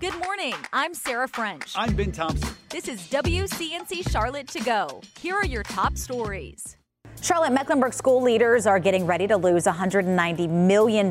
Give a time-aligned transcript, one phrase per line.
[0.00, 0.54] Good morning.
[0.72, 1.72] I'm Sarah French.
[1.74, 2.54] I'm Ben Thompson.
[2.68, 5.00] This is WCNC Charlotte to go.
[5.20, 6.76] Here are your top stories.
[7.20, 11.10] Charlotte Mecklenburg school leaders are getting ready to lose $190 million.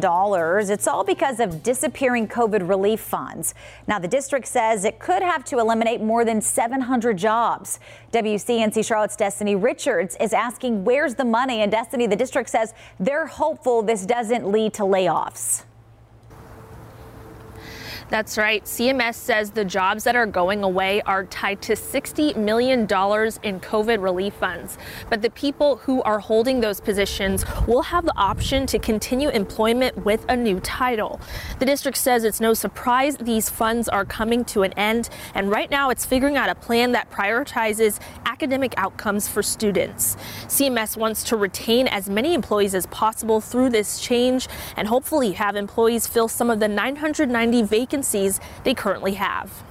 [0.71, 3.55] It's all because of disappearing COVID relief funds.
[3.87, 7.81] Now, the district says it could have to eliminate more than 700 jobs.
[8.13, 11.61] WCNC Charlotte's Destiny Richards is asking where's the money?
[11.61, 15.65] And Destiny, the district says they're hopeful this doesn't lead to layoffs.
[18.09, 18.63] That's right.
[18.63, 24.01] CMS says the jobs that are going away are tied to $60 million in COVID
[24.01, 24.77] relief funds.
[25.09, 30.05] But the people who are holding those positions will have the option to continue employment
[30.05, 31.19] with a new title.
[31.59, 35.69] The district says it's no surprise these funds are coming to an end, and right
[35.69, 40.15] now it's figuring out a plan that prioritizes academic outcomes for students.
[40.45, 45.57] CMS wants to retain as many employees as possible through this change and hopefully have
[45.57, 49.63] employees fill some of the 990 vacancies vacancies they currently have.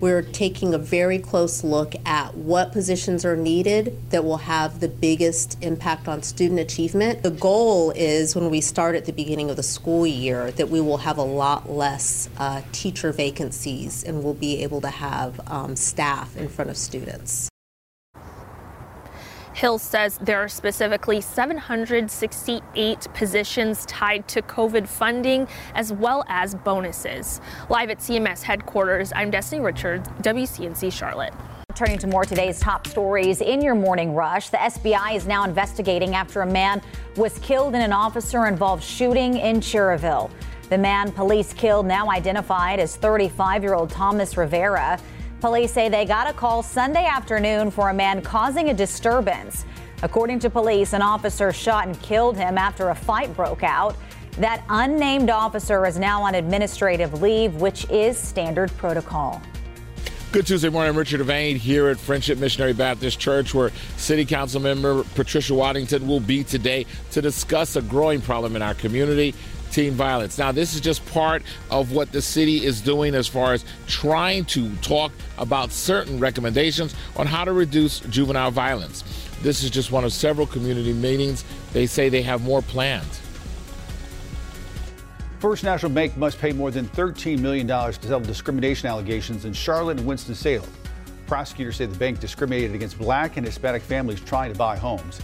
[0.00, 4.88] We're taking a very close look at what positions are needed that will have the
[4.88, 7.22] biggest impact on student achievement.
[7.22, 10.80] The goal is when we start at the beginning of the school year that we
[10.80, 15.76] will have a lot less uh, teacher vacancies and we'll be able to have um,
[15.76, 17.48] staff in front of students.
[19.54, 25.46] Hill says there are specifically 768 positions tied to COVID funding
[25.76, 27.40] as well as bonuses.
[27.68, 31.32] Live at CMS headquarters, I'm Destiny Richards, WCNC Charlotte.
[31.76, 36.16] Turning to more today's top stories in your morning rush, the SBI is now investigating
[36.16, 36.82] after a man
[37.16, 40.32] was killed in an officer involved shooting in Cherryville.
[40.68, 44.98] The man police killed, now identified as 35 year old Thomas Rivera.
[45.44, 49.66] Police say they got a call Sunday afternoon for a man causing a disturbance.
[50.02, 53.94] According to police, an officer shot and killed him after a fight broke out.
[54.38, 59.42] That unnamed officer is now on administrative leave, which is standard protocol.
[60.32, 60.96] Good Tuesday morning.
[60.96, 66.20] Richard Devane here at Friendship Missionary Baptist Church, where City Council member Patricia Waddington will
[66.20, 69.34] be today to discuss a growing problem in our community
[69.74, 70.38] teen violence.
[70.38, 74.44] Now, this is just part of what the city is doing as far as trying
[74.46, 79.02] to talk about certain recommendations on how to reduce juvenile violence.
[79.42, 81.44] This is just one of several community meetings.
[81.72, 83.20] They say they have more plans.
[85.40, 89.98] First National Bank must pay more than $13 million to settle discrimination allegations in Charlotte
[89.98, 90.70] and Winston-Salem.
[91.26, 95.20] Prosecutors say the bank discriminated against black and Hispanic families trying to buy homes.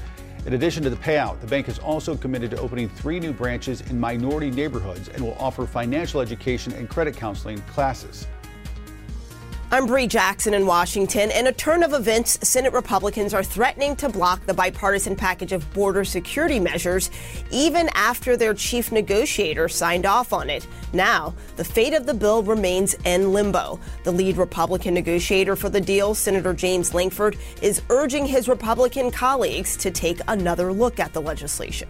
[0.47, 3.83] In addition to the payout, the bank is also committed to opening three new branches
[3.83, 8.27] in minority neighborhoods and will offer financial education and credit counseling classes.
[9.73, 11.31] I'm Bree Jackson in Washington.
[11.31, 15.73] In a turn of events, Senate Republicans are threatening to block the bipartisan package of
[15.73, 17.09] border security measures
[17.53, 20.67] even after their chief negotiator signed off on it.
[20.93, 23.79] Now, the fate of the bill remains in limbo.
[24.03, 29.77] The lead Republican negotiator for the deal, Senator James Lankford, is urging his Republican colleagues
[29.77, 31.89] to take another look at the legislation.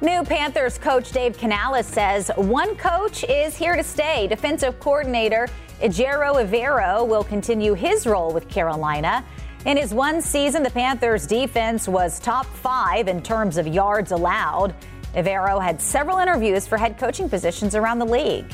[0.00, 4.28] New Panthers coach Dave Canales says one coach is here to stay.
[4.28, 5.48] Defensive coordinator
[5.80, 9.24] Ejiro Evero will continue his role with Carolina.
[9.66, 14.72] In his one season, the Panthers' defense was top five in terms of yards allowed.
[15.16, 18.46] Evero had several interviews for head coaching positions around the league.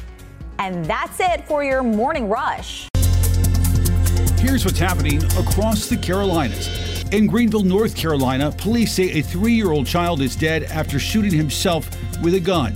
[0.59, 2.89] And that's it for your morning rush.
[4.39, 6.84] Here's what's happening across the Carolinas.
[7.15, 11.31] In Greenville, North Carolina, police say a three year old child is dead after shooting
[11.31, 11.89] himself
[12.21, 12.75] with a gun.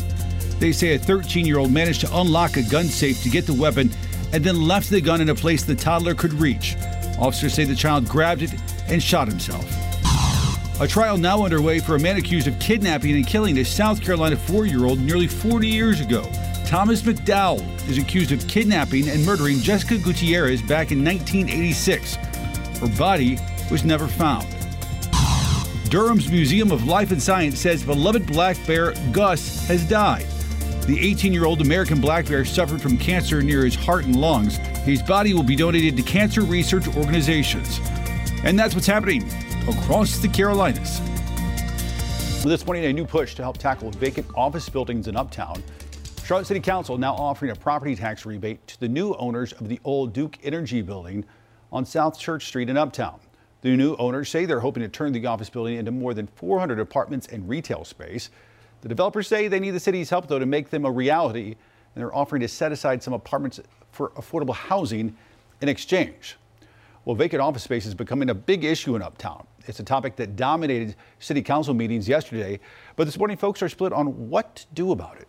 [0.61, 3.53] They say a 13 year old managed to unlock a gun safe to get the
[3.53, 3.91] weapon
[4.33, 6.77] and then left the gun in a place the toddler could reach.
[7.19, 8.55] Officers say the child grabbed it
[8.87, 9.67] and shot himself.
[10.81, 14.37] A trial now underway for a man accused of kidnapping and killing a South Carolina
[14.37, 16.23] four year old nearly 40 years ago.
[16.65, 22.15] Thomas McDowell is accused of kidnapping and murdering Jessica Gutierrez back in 1986.
[22.79, 23.37] Her body
[23.71, 24.47] was never found.
[25.91, 30.27] Durham's Museum of Life and Science says beloved black bear Gus has died.
[30.83, 34.57] The 18 year old American black bear suffered from cancer near his heart and lungs.
[34.85, 37.81] His body will be donated to cancer research organizations.
[38.45, 39.31] And that's what's happening
[39.69, 41.01] across the Carolinas.
[42.45, 45.63] This morning, a new push to help tackle vacant office buildings in Uptown.
[46.25, 49.81] Charlotte City Council now offering a property tax rebate to the new owners of the
[49.85, 51.25] old Duke Energy building
[51.73, 53.19] on South Church Street in Uptown.
[53.61, 56.79] The new owners say they're hoping to turn the office building into more than 400
[56.79, 58.31] apartments and retail space.
[58.83, 61.57] The developers say they need the city's help, though, to make them a reality, and
[62.03, 63.59] they're offering to set aside some apartments
[63.91, 65.17] for affordable housing
[65.61, 66.37] in exchange.
[67.05, 69.47] Well, vacant office space is becoming a big issue in Uptown.
[69.67, 72.61] It's a topic that dominated city council meetings yesterday,
[72.97, 75.29] but this morning folks are split on what to do about it.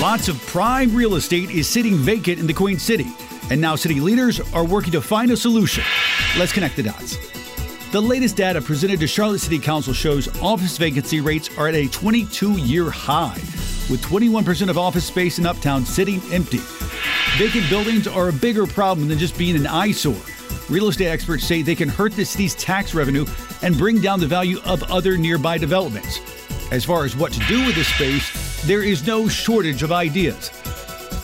[0.00, 3.06] Lots of prime real estate is sitting vacant in the Queen City,
[3.50, 5.84] and now city leaders are working to find a solution.
[6.38, 7.16] Let's connect the dots.
[7.92, 11.86] The latest data presented to Charlotte City Council shows office vacancy rates are at a
[11.88, 13.36] 22 year high,
[13.88, 16.58] with 21% of office space in Uptown sitting empty.
[17.36, 20.20] Vacant buildings are a bigger problem than just being an eyesore.
[20.68, 23.26] Real estate experts say they can hurt the city's tax revenue
[23.62, 26.20] and bring down the value of other nearby developments.
[26.72, 30.50] As far as what to do with this space, there is no shortage of ideas.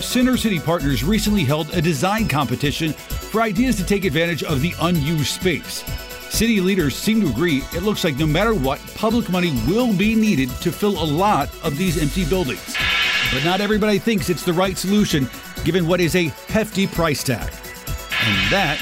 [0.01, 4.75] Center City Partners recently held a design competition for ideas to take advantage of the
[4.81, 5.85] unused space.
[6.31, 10.15] City leaders seem to agree it looks like no matter what, public money will be
[10.15, 12.77] needed to fill a lot of these empty buildings.
[13.33, 15.29] But not everybody thinks it's the right solution
[15.65, 17.53] given what is a hefty price tag.
[18.23, 18.81] And that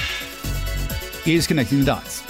[1.27, 2.28] is connecting the dots.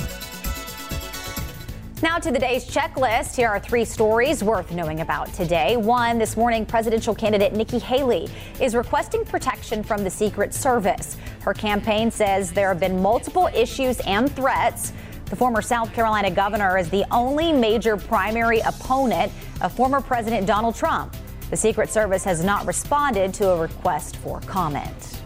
[2.00, 3.35] Now to the day's checklist.
[3.35, 5.77] Here are three stories worth knowing about today.
[5.77, 8.29] One, this morning, presidential candidate Nikki Haley
[8.61, 11.17] is requesting protection from the Secret Service.
[11.41, 14.93] Her campaign says there have been multiple issues and threats.
[15.25, 20.77] The former South Carolina governor is the only major primary opponent of former President Donald
[20.77, 21.17] Trump.
[21.51, 25.21] The Secret Service has not responded to a request for comment.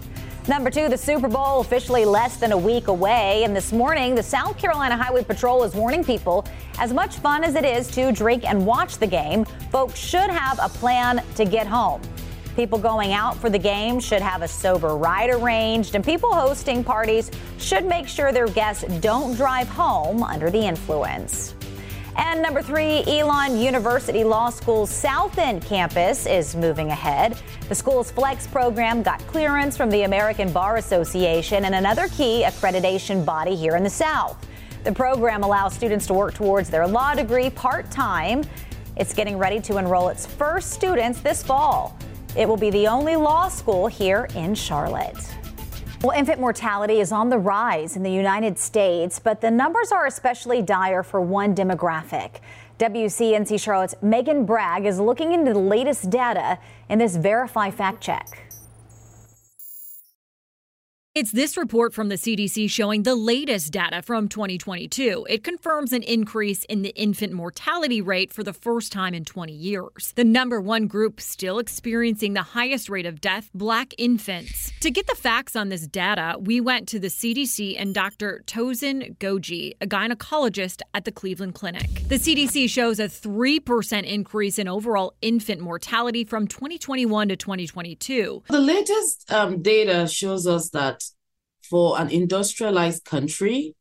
[0.48, 3.44] Number two, the Super Bowl officially less than a week away.
[3.44, 6.44] And this morning, the South Carolina Highway Patrol is warning people
[6.80, 10.58] as much fun as it is to drink and watch the game, folks should have
[10.60, 12.02] a plan to get home.
[12.56, 16.82] People going out for the game should have a sober ride arranged, and people hosting
[16.82, 21.54] parties should make sure their guests don't drive home under the influence.
[22.16, 27.40] And number three, Elon University Law School's South End campus is moving ahead.
[27.68, 33.24] The school's Flex program got clearance from the American Bar Association and another key accreditation
[33.24, 34.46] body here in the South.
[34.84, 38.44] The program allows students to work towards their law degree part time.
[38.96, 41.96] It's getting ready to enroll its first students this fall.
[42.36, 45.16] It will be the only law school here in Charlotte.
[46.02, 50.06] Well, infant mortality is on the rise in the United States, but the numbers are
[50.06, 52.40] especially dire for one demographic.
[52.80, 56.58] WCNC Charlotte's Megan Bragg is looking into the latest data
[56.88, 58.51] in this Verify fact check.
[61.14, 65.26] It's this report from the CDC showing the latest data from 2022.
[65.28, 69.52] It confirms an increase in the infant mortality rate for the first time in 20
[69.52, 70.14] years.
[70.16, 74.72] The number one group still experiencing the highest rate of death, black infants.
[74.80, 78.42] To get the facts on this data, we went to the CDC and Dr.
[78.46, 82.08] Tosin Goje, a gynecologist at the Cleveland Clinic.
[82.08, 88.44] The CDC shows a 3% increase in overall infant mortality from 2021 to 2022.
[88.48, 91.01] The latest um, data shows us that
[91.68, 93.74] for an industrialized country,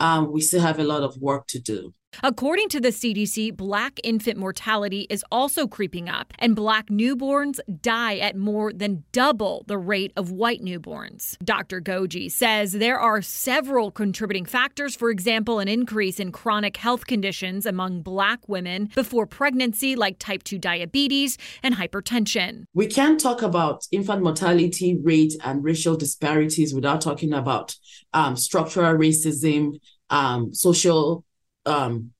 [0.00, 1.94] um, we still have a lot of work to do.
[2.22, 8.16] According to the CDC, black infant mortality is also creeping up, and black newborns die
[8.16, 11.36] at more than double the rate of white newborns.
[11.44, 11.80] Dr.
[11.80, 17.64] Goje says there are several contributing factors, for example, an increase in chronic health conditions
[17.66, 22.64] among black women before pregnancy, like type 2 diabetes and hypertension.
[22.74, 27.76] We can't talk about infant mortality rate and racial disparities without talking about
[28.12, 29.78] um, structural racism,
[30.10, 31.24] um, social
[31.68, 32.10] um,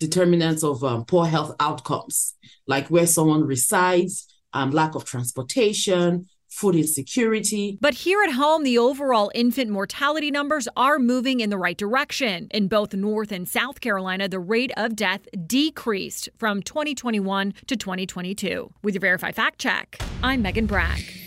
[0.00, 2.34] determinants of um, poor health outcomes,
[2.66, 7.78] like where someone resides, um, lack of transportation, food insecurity.
[7.80, 12.48] But here at home, the overall infant mortality numbers are moving in the right direction.
[12.50, 18.72] In both North and South Carolina, the rate of death decreased from 2021 to 2022.
[18.82, 21.25] With your Verify Fact Check, I'm Megan Bragg.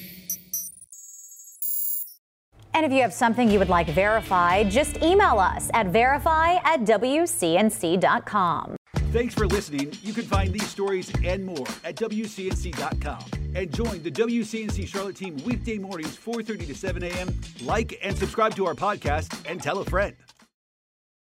[2.73, 6.81] And if you have something you would like verified, just email us at verify at
[6.81, 8.75] WCNC.com.
[9.11, 9.91] Thanks for listening.
[10.03, 13.25] You can find these stories and more at WCNC.com.
[13.55, 17.35] And join the WCNC Charlotte team weekday mornings, 4.30 to 7 a.m.
[17.63, 20.15] Like and subscribe to our podcast and tell a friend.